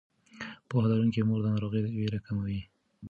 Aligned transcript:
پوهه 0.67 0.87
لرونکې 0.91 1.21
مور 1.27 1.39
د 1.43 1.45
ناروغۍ 1.53 1.81
ویره 1.85 2.19
کموي. 2.25 2.61